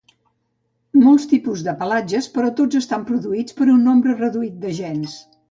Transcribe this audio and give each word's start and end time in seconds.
Molts 1.01 1.27
tipus 1.33 1.61
de 1.67 1.75
pelatges 1.81 2.31
però 2.39 2.49
tots 2.61 2.81
estan 2.81 3.05
produïts 3.11 3.59
per 3.61 3.69
un 3.75 3.87
nombre 3.91 4.19
reduït 4.25 4.59
de 4.67 4.75
gens 4.81 5.17